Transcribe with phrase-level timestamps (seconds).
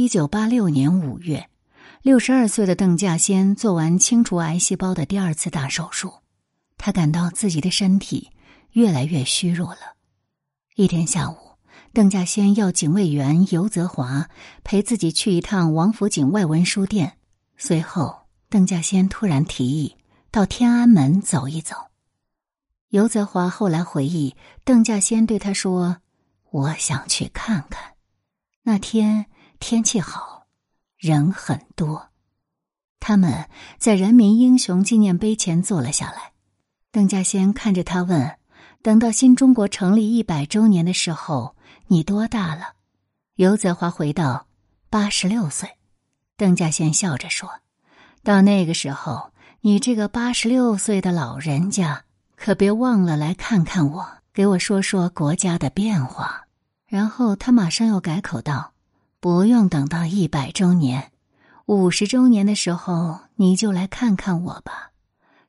[0.00, 1.50] 一九八六年五月，
[2.02, 6.20] 六十二岁的邓稼先做完清除癌细胞的第二次大手术，
[6.76, 8.30] 他感到自己的身体
[8.70, 9.96] 越来越虚弱了。
[10.76, 11.34] 一天下午，
[11.92, 14.30] 邓稼先要警卫员尤泽华
[14.62, 17.18] 陪自己去一趟王府井外文书店。
[17.56, 19.96] 随后，邓稼先突然提议
[20.30, 21.74] 到天安门走一走。
[22.90, 25.96] 尤泽华后来回忆，邓稼先对他说
[26.52, 27.94] ：“我想去看看。”
[28.62, 29.26] 那天。
[29.60, 30.46] 天气好，
[30.96, 32.08] 人很多。
[33.00, 36.32] 他们在人民英雄纪念碑前坐了下来。
[36.90, 38.38] 邓稼先看着他问
[38.82, 41.54] ：“等到新中国成立一百周年的时候，
[41.88, 42.74] 你多大了？”
[43.36, 44.46] 尤泽华回道
[44.88, 45.68] ：“八十六岁。”
[46.36, 47.50] 邓稼先笑着说
[48.22, 52.04] ：“到那个时候，你这个八十六岁的老人家，
[52.36, 56.46] 可别忘了来看看我，给我说说国家的变化。”
[56.86, 58.72] 然后他马上又改口道。
[59.20, 61.10] 不用等到一百周年、
[61.66, 64.92] 五十周年的时候，你就来看看我吧，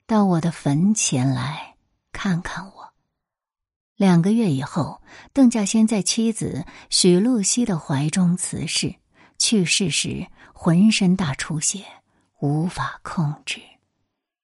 [0.07, 1.75] 到我的坟前来
[2.11, 2.93] 看看我。
[3.95, 5.03] 两个月以后，
[5.33, 8.95] 邓稼先在妻子许露西的怀中辞世，
[9.37, 11.83] 去世时浑身大出血，
[12.39, 13.61] 无法控制。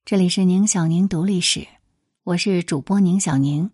[0.06, 1.68] 这里是宁小宁读历史，
[2.26, 3.72] 我是主播宁小宁。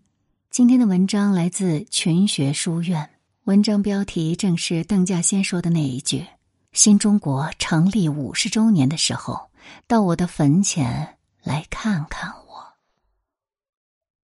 [0.48, 3.10] 今天的文章来自群学书院。
[3.44, 6.24] 文章标题正是邓稼先说的那一句
[6.72, 9.50] ：“新中国成立五十周年的时候，
[9.88, 12.74] 到我的坟前来看看我。”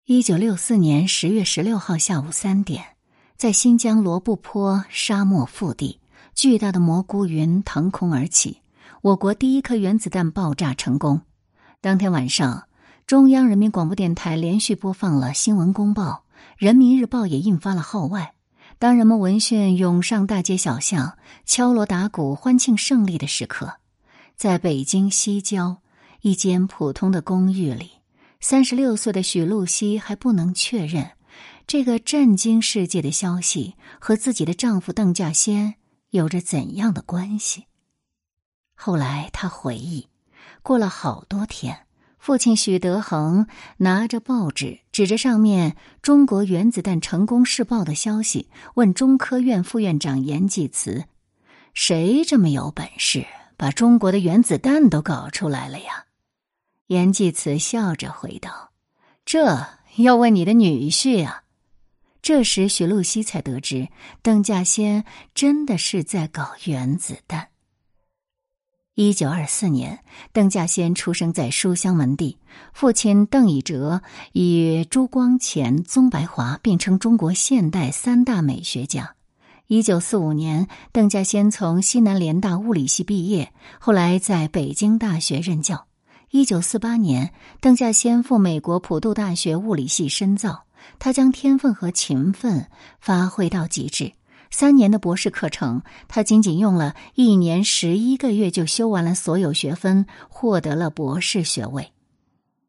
[0.03, 2.83] 一九六四年十月十六号下午三点，
[3.37, 6.01] 在新疆罗布泊沙漠腹地，
[6.35, 8.59] 巨大的蘑菇云腾空而起，
[9.01, 11.21] 我国第一颗原子弹爆炸成功。
[11.79, 12.67] 当天晚上，
[13.05, 16.25] 中央人民广播电台连续播放了新闻公报，
[16.57, 18.33] 《人民日报》也印发了号外。
[18.79, 23.79] 当人们闻讯涌上大街小巷，敲锣打鼓欢庆胜利的时刻，
[24.35, 25.81] 在北京西郊
[26.21, 27.93] 一间普通的公寓里，
[28.39, 31.13] 三十六岁的许露西还不能确认
[31.65, 35.73] 这个震惊世界的消息和自己的丈夫邓稼先
[36.11, 37.65] 有着怎样的关系。
[38.75, 40.07] 后来，她回忆，
[40.61, 41.86] 过了好多天。
[42.17, 43.47] 父亲许德恒
[43.77, 51.05] 拿着报纸，指着上面“中国原子弹成功试爆”的消息，问中科院副院长严济慈
[51.73, 56.05] ：“谁这么有本事，把中国的原子弹都搞出来了呀？”
[56.87, 58.71] 严济慈笑着回道
[59.23, 59.65] ：“这
[59.97, 61.43] 要问你的女婿啊。”
[62.21, 63.87] 这时，许露西才得知，
[64.21, 67.49] 邓稼先真的是在搞原子弹。
[68.99, 69.99] 一九二四年，
[70.33, 72.35] 邓稼先出生在书香门第，
[72.73, 74.01] 父亲邓以哲
[74.33, 79.13] 与朱光潜、宗白华并称中国现代三大美学家。
[79.67, 85.85] 一九四五年，邓稼先从西南联大物理系毕业，后来在北京大学任教。
[86.31, 87.31] 一九四八年，
[87.61, 90.63] 邓稼先赴美国普渡大学物理系深造，
[90.97, 92.67] 他将天分和勤奋
[92.99, 94.13] 发挥到极致。
[94.49, 101.91] 三年的博士课程，他仅仅用了一年十一个月就修完了所有学分，获得了博士学位。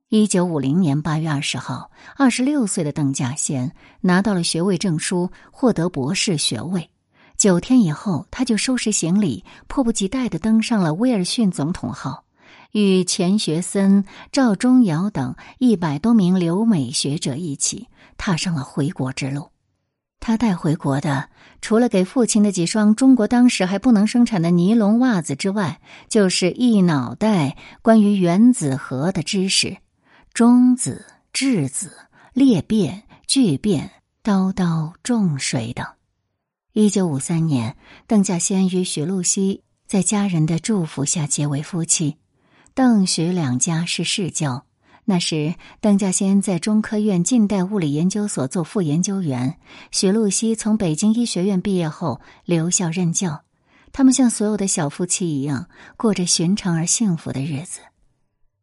[0.08, 6.88] 一九五零年八月二十号，二十六岁的邓稼先拿到了学位证书，获得博士学位。
[7.36, 12.24] 九天以后，他就收拾行李，迫不及待的登上了威尔逊总统号，
[12.72, 19.50] 与钱学森、赵忠尧等一百多名留美学者一起踏上了回国之路。
[20.20, 21.28] 他带回国的，
[21.60, 29.76] 除了给父亲的几双中国当时还不能生产的尼龙袜子之外，就是一脑袋关于原子核的知识：
[30.32, 31.92] 中子、质子、
[32.32, 33.90] 裂变、聚变、
[34.22, 35.84] 刀刀重水等。
[36.72, 37.76] 一九五三年，
[38.06, 42.16] 邓稼先与许露西在家人的祝福下结为夫妻，
[42.72, 44.64] 邓许两家是世交。
[45.10, 49.56] 那时，邓稼先在中科院近代物理研究所做副研究员，
[49.90, 53.42] 许露西从北京医学院毕业后留校任教。
[53.90, 57.80] 他们像所有的小夫妻一样，过着寻常而幸福的日子。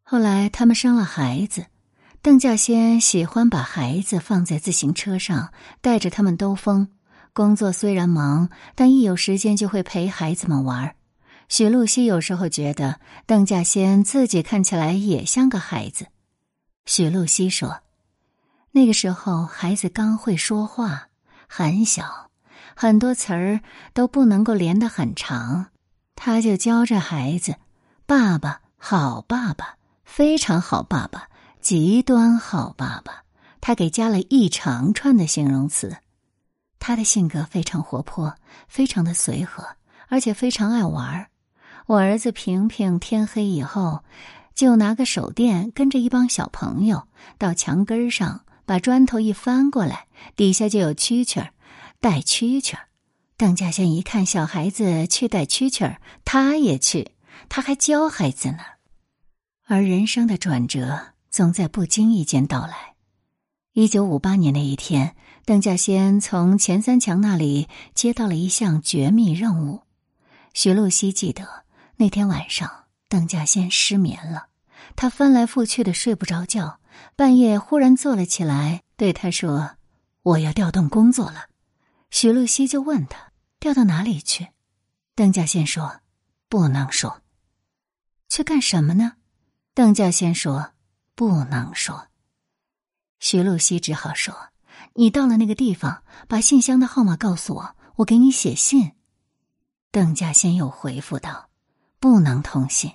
[0.04, 1.66] 后来，他们生了孩子。
[2.22, 6.90] 邓稼先喜欢把孩子放在自行车上，带着他们兜风。
[7.34, 10.94] 工作虽然忙，但一有时间就会陪孩子们玩。
[11.50, 16.06] 许露西有时候觉得，邓稼先自己看起来也像个孩子。
[16.86, 17.82] 许露西说
[18.72, 21.08] ：“那个时候，孩子刚会说话，
[21.48, 22.30] 很小，
[22.76, 23.62] 很多词儿
[23.94, 25.68] 都不能够连得很长。
[26.16, 27.56] 他就教着孩子
[28.06, 31.30] ：‘爸爸，好爸爸，非常好爸爸，
[31.60, 33.24] 极端好爸爸。’
[33.60, 35.98] 他给加了一长串的形容词。
[36.78, 38.36] 他的性格非常活泼，
[38.68, 39.66] 非常的随和，
[40.08, 41.28] 而且非常爱玩。
[41.88, 44.04] 我儿子平平天黑以后，
[44.56, 47.07] 就拿个手电，跟着一帮小朋友
[47.38, 51.50] 到墙根上，把砖头一翻过来，底下就有蛐蛐儿，
[52.00, 52.88] 带蛐蛐儿。
[53.38, 57.12] 邓稼先一看小孩子去带蛐蛐儿，他也去，
[57.50, 58.60] 他还教孩子呢。
[59.68, 62.96] 而人生的转折总在不经意间到来。
[63.74, 69.81] 一九五八年的一天，邓稼先从钱三强那里接到了一项绝密任务。
[70.54, 71.66] 徐露西记得。
[71.98, 74.48] 那天晚上，邓稼先失眠了，
[74.96, 76.80] 他翻来覆去的睡不着觉，
[77.16, 79.78] 半夜忽然坐了起来，对他说
[80.24, 81.50] ：“我要调动工作了。”
[82.12, 84.50] 徐露西就问他：“调到哪里去？”
[85.16, 86.02] 邓稼先说
[86.50, 87.22] ：“不能说。”
[88.28, 89.13] 去干什么呢？
[89.74, 90.72] 邓稼先说
[91.16, 92.08] ：“不能说。”
[93.19, 94.50] 徐露西只好说
[94.96, 98.94] ：“你到了那个地方，把信箱的号码告诉我，我给你写信。”
[99.92, 101.45] 邓稼先又回复道。
[102.06, 102.92] 不能通信。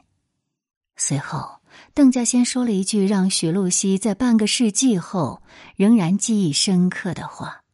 [0.95, 1.61] 随后，
[1.95, 5.43] 邓稼先说了一句让许露西在半个世纪后
[5.75, 7.65] 仍然记忆深刻的话：“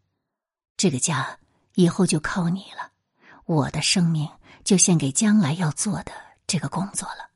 [0.79, 1.39] 这个家
[1.75, 2.91] 以后就靠你了，
[3.45, 4.27] 我的生命
[4.65, 6.13] 就献给将来要做的
[6.47, 7.29] 这个工作了。”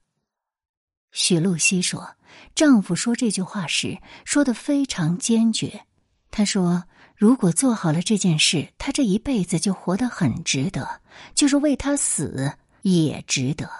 [1.12, 2.16] 许露西说
[2.56, 5.84] ：“丈夫说这句话时说的非常坚决。
[6.30, 11.02] 他说，如果做好了这件事，他这一辈子就活得很值得，
[11.34, 13.70] 就是为他死也值得。”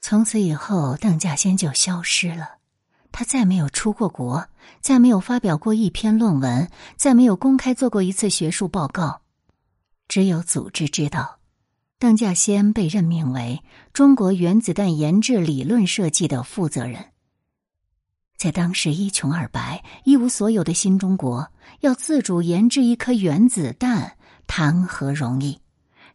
[0.00, 2.58] 从此以后，邓稼先就消失了。
[3.10, 4.48] 他再没有出过国，
[4.80, 9.22] 再没有发表过一篇论文，再没有公开做过一次学术报告。
[10.06, 11.38] 只有组织知道，
[11.98, 13.62] 邓稼先被任命为
[13.92, 17.06] 中国原子弹研制理论设计的负责人。
[18.36, 21.50] 在当时一穷二白、一无所有的新中国，
[21.80, 24.16] 要自主研制一颗原子弹，
[24.46, 25.60] 谈何容易？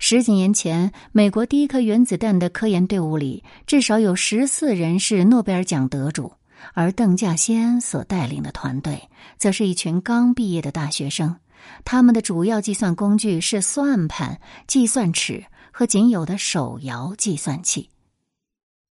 [0.05, 6.33] 十几年前，美国第一颗原子弹的科研队伍里，至少有十四人是诺贝尔奖得主，
[6.73, 9.07] 而邓稼先所带领的团队，
[9.37, 11.37] 则是一群刚毕业的大学生。
[11.85, 17.89] 他们的主要计算工具是算盘、计算尺和仅有的手摇计算器。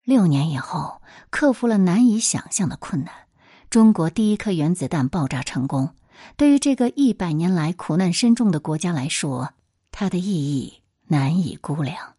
[0.06, 3.12] 六年以后，克服了难以想象的困难，
[3.68, 5.90] 中国第一颗原子弹爆炸成功。
[6.38, 9.50] 对于这个一百年来苦难深重的国家来说，
[9.90, 10.78] 它的意义。
[11.12, 12.14] 难以估量。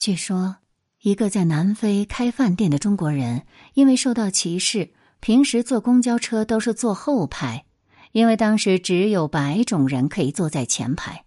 [0.00, 0.56] 据说，
[1.02, 4.90] 一个在南非开饭店的中国人，因为受到歧视，
[5.20, 7.64] 平时坐公交车都是坐后排，
[8.10, 11.24] 因为当时只有白种人可以坐在前排。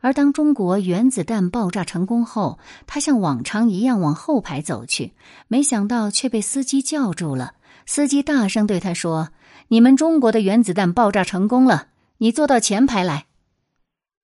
[0.00, 2.58] 而当中国原子弹爆炸成功后，
[2.88, 5.14] 他像往常一样往后排走去，
[5.46, 7.54] 没想到却被司机叫住了。
[7.86, 9.30] 司机大声对他说
[9.68, 13.26] ：“你们中国的原子弹爆炸成功了，你坐到前排来。”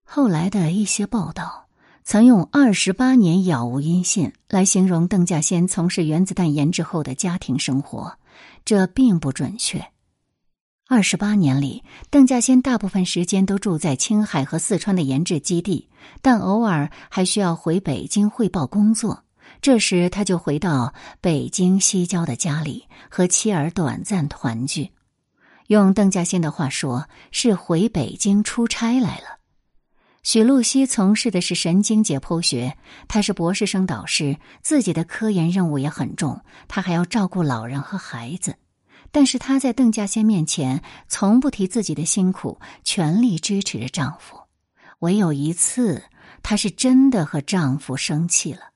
[0.05, 1.62] 后来的一些报道。
[2.05, 8.19] 曾用“二十八年杳无音信”来形容邓稼先从事原子弹研制后的家庭生活，
[8.65, 9.85] 这并不准确。
[10.89, 15.89] 二十八年里，邓稼先大部分时间都住在青海和四川的研制基地，
[16.21, 19.23] 但偶尔还需要回北京汇报工作。
[19.61, 24.91] 这时，他就回到北京西郊的家里，和妻儿短暂团聚。
[25.69, 29.39] 用邓稼先的话说，是回北京出差来了。
[30.23, 32.77] 许露西从事的是神经解剖学，
[33.09, 38.55] 她是博士生导师，自己的科研任务也很重，她还要照顾老人和孩子。
[39.11, 44.39] 但是她在邓稼先面前从不提自己的辛苦，全力支持着丈夫。
[45.01, 46.05] 唯有一次，
[46.41, 48.71] 她是真的和丈夫生气了。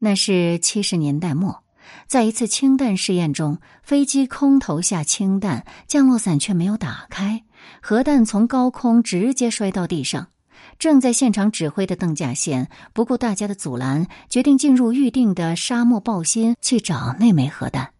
[0.00, 1.64] 那是七十年代末，
[2.06, 7.42] 在一次氢弹试验中，飞机空投下氢弹，降落伞却没有打开，
[7.80, 10.28] 核弹从高空直接摔到地上。
[10.78, 17.90] 正在现场指挥的邓稼先不顾大家的阻拦，决定进入预定的沙漠爆心去找那枚核弹。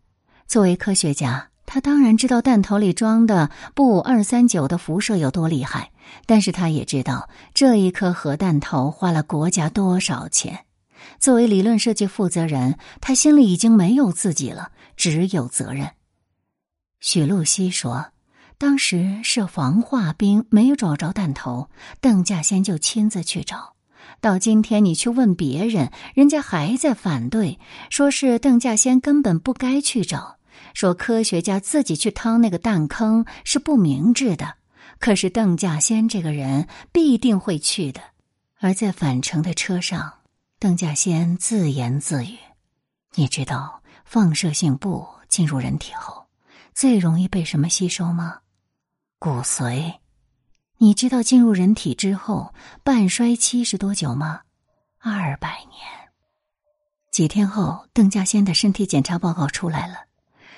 [0.47, 5.91] 作为科学家，他当然知道弹头里装的布二三九的辐射有多厉害，
[6.27, 10.65] 但是他也知道这一颗核弹头花了国家多少钱。
[11.19, 15.91] 作为理论设计负责人，他心里已经没有自己了，只有责任。
[17.01, 18.07] 许露西说。
[18.63, 21.69] 当时是防化兵没有找着弹头，
[22.01, 23.75] 邓稼先就亲自去找。
[24.21, 27.59] 到今天，你去问别人，人家还在反对，
[27.91, 30.37] 说是邓稼先根本不该去找，
[30.75, 34.55] 说科学家自己去趟那个弹坑是不明智的。
[35.01, 38.01] 可是邓稼先这个人必定会去的。
[38.61, 40.13] 而在返程的车上，
[40.61, 42.39] 邓稼先自言自语
[43.17, 46.27] ：“你知道放射性钚进入人体后，
[46.73, 48.37] 最容易被什么吸收吗？”
[49.23, 49.95] 骨髓，
[50.79, 52.53] 你知道进入人体之后
[52.83, 54.41] 半衰期是多久吗？
[54.99, 55.79] 二百年。
[57.13, 59.95] 几天后，邓稼先的身体检查报告出来了。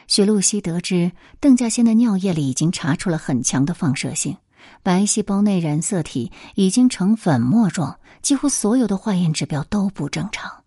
[0.07, 4.39] 许露西得知，邓稼先的尿液里已经查出了很强的放射性，
[4.83, 10.65] 白细胞内染色体已经呈粉末状，几乎所有的化验指标都不正常。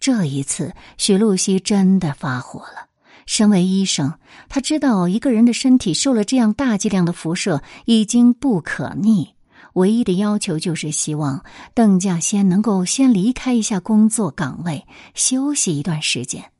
[0.00, 2.88] 这一次，许露西真的发火了。
[3.26, 4.18] 身为医生，
[4.48, 9.34] 他知道一个人的身体受了这样大剂量的辐射已经不可逆。
[9.74, 16.50] 唯一的要求就是希望邓稼先能够先离开一下工作岗位，休息一段时间。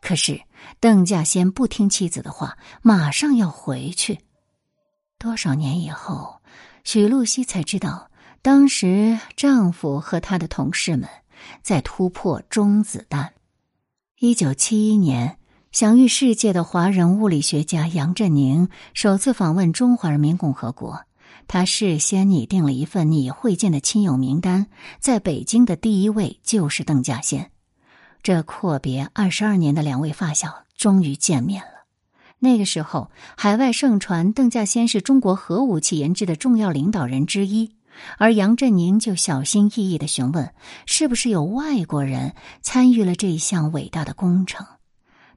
[0.00, 0.40] 可是
[0.78, 4.20] 邓稼先不听妻子的话，马上要回去。
[5.18, 6.40] 多少年以后，
[6.84, 8.10] 许露西才知道，
[8.40, 11.08] 当时丈夫和他的同事们
[11.62, 13.32] 在突破中子弹。
[14.20, 15.38] 一九七一年，
[15.72, 21.04] 享誉世界的华人物理学家杨振宁首次访问中华人民共和国。
[21.46, 24.66] 他事先拟定了一份拟会见的亲友名单，
[24.98, 27.52] 在北京的第一位就是邓稼先。
[28.20, 31.86] 这阔别二十二年的两位发小终于见面了。
[32.40, 37.70] 那个时候，海外盛传邓稼先是中国核武器研制的重要领导人之一，
[38.18, 40.52] 而杨振宁就小心翼翼的询问，
[40.84, 44.66] 是不是有外国人参与了这一项伟大的工程。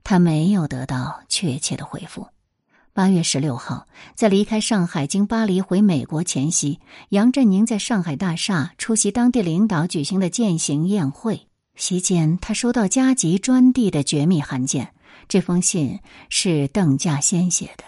[0.03, 2.27] 他没有得到确切的回复。
[2.93, 6.79] 八月十六号，在离开上海经巴黎回美国前夕，
[7.09, 11.47] 杨振宁在上海大厦出席当地领导举行的践行宴会。
[11.75, 14.93] 席间，他收到加急专递的绝密函件。
[15.27, 17.83] 这封信是邓稼先写的。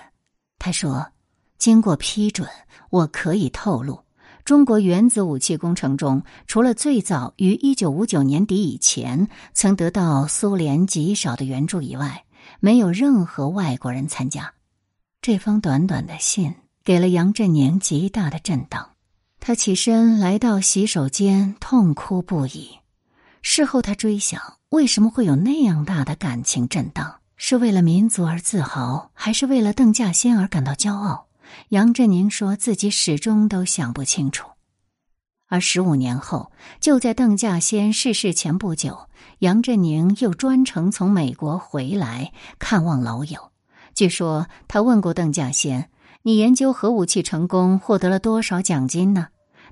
[0.58, 1.12] 他说
[1.60, 2.50] ：“经过批准，
[2.90, 4.05] 我可以透露，
[4.46, 12.25] 中国原子武器工程中，除了最早于一九五九年底以前曾得到苏联极少的援助以外，
[12.60, 14.54] 没有任何外国人参加。”
[15.20, 18.92] 这封短短的信给了杨振宁极大的震荡，
[19.40, 22.70] 他起身来到洗手间，痛哭不已。
[23.42, 27.16] 事后他追想，为什么会有那样大的感情震荡？
[27.36, 31.25] 是为了民族而自豪，还是为了邓稼先而感到骄傲？
[31.70, 34.50] 杨振宁说自己始终都想不清楚。
[35.48, 39.10] 而十五年后，就在邓稼先逝世前不久，
[39.40, 43.52] 杨振宁又专程从美国回来看望老友。
[43.94, 45.90] 据说他问过邓稼先
[46.24, 49.28] ：“你研究核武器成功获得了多少奖金呢？”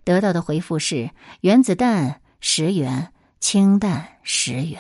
[0.06, 1.10] 得到的回复是
[1.42, 4.80] ：“原子弹十元，氢弹十元。”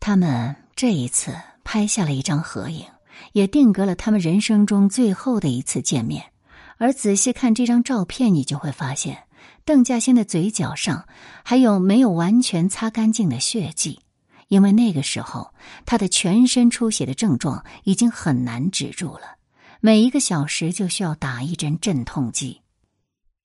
[0.00, 2.86] 他们这一次拍下了一张合影，
[3.32, 6.32] 也定格了他们人生中最后的一次见面。
[6.78, 9.24] 而仔细看这张照片，你就会发现，
[9.64, 11.06] 邓稼先的嘴角上
[11.44, 14.00] 还有没有完全擦干净的血迹。
[14.48, 15.54] 因为那个时候，
[15.86, 19.36] 他的全身出血的症状已经很难止住了，
[19.80, 22.60] 每一个小时就需要打一针镇痛剂。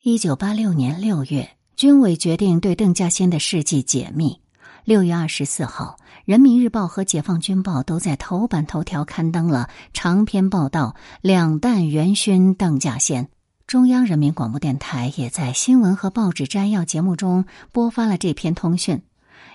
[0.01, 4.39] 一九八六年六月，军委决定对邓稼先的事迹解密。
[4.85, 13.27] 六月二十四号，《人民日报》和《解放军报》都在头版头条刊登了长篇报道：“两弹元勋邓稼先。”
[13.65, 19.01] 中央人民广播电台也在新闻和报纸摘要节目中播发了这篇通讯。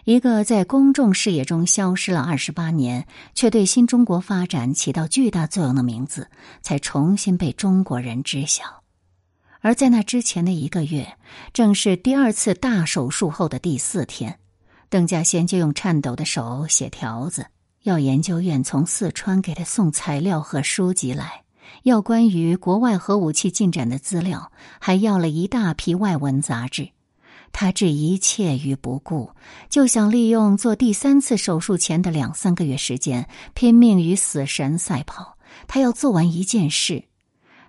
[0.02, 6.26] 一个在公众视野中消失了二十八年，却对新中国发展起到巨大作用的名字，
[6.60, 8.82] 才重新被中国人知晓。
[9.60, 11.16] 而在那之前的一个月，
[11.52, 14.39] 正是第二次大手术后的第四天，
[14.90, 17.46] 邓稼先就用颤抖的手写条子，
[17.84, 21.44] 要研究院从四川给他送材料和书籍来，
[21.84, 26.88] 要关于国外核武器进展的资料，还要了一大批外文杂志。
[27.52, 29.30] 他置一切于不顾，
[29.68, 35.36] 就想利用做第三次手术前的两三个月时间，拼命与死神赛跑。
[35.68, 37.04] 他要做完一件事，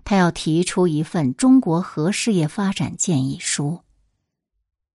[0.03, 3.81] 他要提出一份中国核事业发展建议书。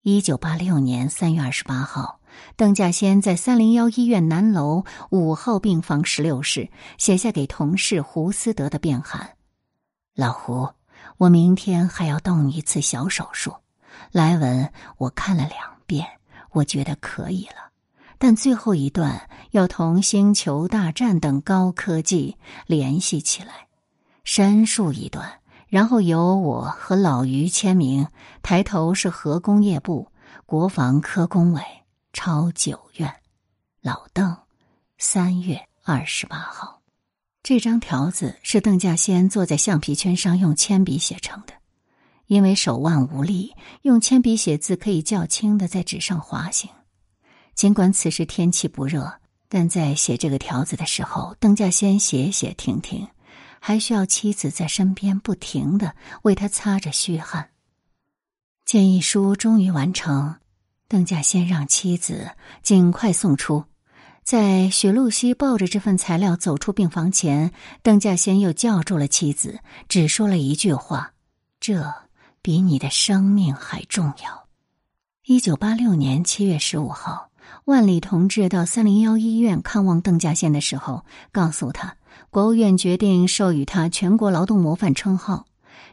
[0.04, 2.20] 一九八六年三月二十八号，
[2.56, 9.36] 邓稼先在三零幺医院南楼五号病房十六室写下给同事胡思德的便函
[10.18, 10.68] ：“老胡，
[11.18, 13.54] 我明天还要动一次小手术。”
[14.12, 16.08] 来文我看了两遍，
[16.50, 17.70] 我觉得可以了，
[18.18, 23.68] 但最后一段要同《星球大战》等高科技联系起来，
[24.24, 25.41] 申述一段，
[25.72, 28.06] 然后由我和老于签名，
[28.44, 30.12] 抬头是核工业部、
[30.46, 31.62] 国防科工委，
[32.12, 33.10] 抄九院，
[33.82, 34.36] 老邓，
[34.98, 36.82] 三月二十八号。
[37.42, 41.54] 这张条子是邓稼先坐在橡皮圈上用铅笔写成的。
[42.28, 46.70] 因为手腕无力，用铅笔写字可以较轻的在纸上滑行。
[47.56, 49.10] 尽管此时天气不热，
[49.48, 53.08] 但在写这个条子的时候，邓稼先写写停停，
[53.64, 57.52] 还需要妻子在身边不停的为他擦着虚汗。
[58.66, 60.36] 建议书终于完成，
[60.88, 62.32] 邓稼先让妻子
[62.64, 63.66] 尽快送出。
[64.24, 67.52] 在许露西抱着这份材料走出病房前，
[67.84, 71.14] 邓稼先又叫住了妻子，只说了一句话
[71.60, 71.94] ：“这
[72.42, 74.48] 比你的生命还重要。”
[75.26, 77.30] 一九八六年七月十五号，
[77.66, 81.98] 万里同志到三零幺医院看望邓稼先的时候，告诉他，
[82.32, 85.48] 国务院决定授予他全国劳动模范称号，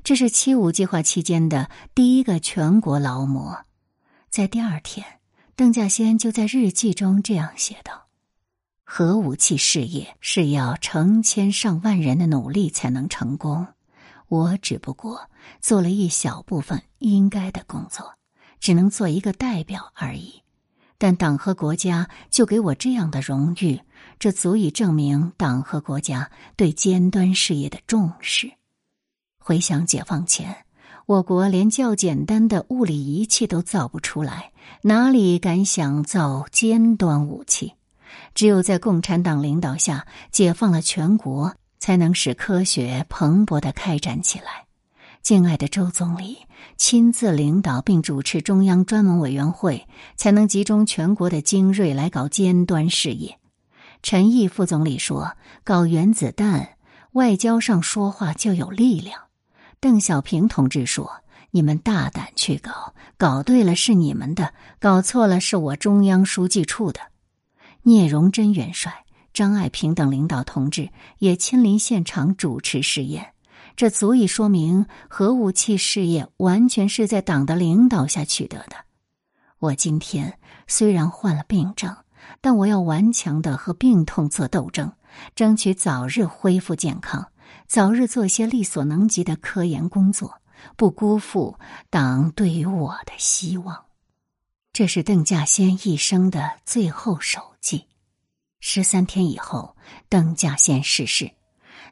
[0.05, 3.65] 这是七五计划期间的第一个全国劳模。
[4.31, 5.05] 在第二天，
[5.57, 8.07] 邓稼先就在日记中这样写道。
[8.85, 13.67] 核武器事业是要成千上万人的努力才能成功，
[14.29, 15.29] 我只不过
[15.61, 18.15] 做了一小部分应该的工作，
[18.61, 20.43] 只能做一个代表而已。
[20.99, 23.81] 但党和国家就给我这样的荣誉，
[24.19, 28.51] 这足以证明党和国家对尖端事业的重视。
[29.39, 30.65] 回想解放前，
[31.07, 34.53] 我国连较简单的物理仪器都造不出来，
[34.83, 37.75] 哪里敢想造尖端武器？
[38.35, 44.68] 只有在共产党领导下解放了全国，才能使科学蓬勃的开展起来。
[45.23, 46.39] 敬爱的周总理
[46.77, 53.39] 亲自领导并主持中央专门委员会，才能集中全国的精锐来搞尖端事业。
[54.03, 55.33] 陈毅副总理说
[55.65, 56.77] ：“搞原子弹，
[57.13, 59.23] 外交上说话就有力量。”
[59.81, 67.01] 邓小平同志说：“你们大胆去搞，搞对了是你们的，搞错了是我中央书记处的。”
[67.83, 73.33] 聂荣臻元帅、张爱萍等领导同志也亲临现场主持试验，
[73.79, 78.75] 这足以说明核武器事业完全是在党的领导下取得的。
[79.61, 81.97] 我今天虽然患了病症，
[82.41, 84.93] 但我要顽强的和病痛做斗争，
[85.37, 87.31] 争取早日恢复健康，
[87.69, 90.43] 早日做些力所能及的科研工作，
[90.77, 91.57] 不辜负
[91.89, 93.85] 党对于我的希望。
[94.73, 97.85] 这是邓稼先一生的最后手记。
[98.59, 99.77] 十三天以后，
[100.09, 101.31] 邓稼先逝世。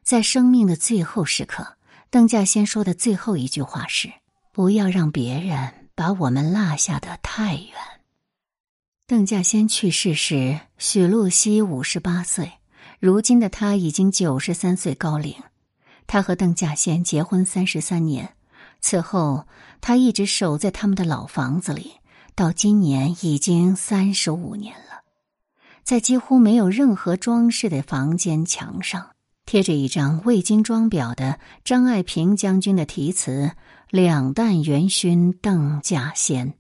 [0.02, 1.75] 在生命的最后时刻，
[2.16, 4.11] 邓稼先说的最后一句话是
[4.50, 7.72] ：“不要让别人把我们落下的太远。”
[9.07, 12.52] 邓稼先去世时，许露西五十八岁，
[13.00, 15.35] 如今的他已经九十三岁高龄。
[16.07, 18.35] 他和邓稼先结婚三十三年，
[18.81, 19.46] 此后
[19.83, 21.96] 他一直守在他们的老房子里。
[22.35, 25.02] 到今年已经三十五年了，
[25.85, 29.15] 在几乎没有任何装饰的房间墙上，
[29.46, 33.52] 贴着一张未经装裱的张爱萍将军的题词
[33.90, 36.54] ：“两弹元勋邓稼先。”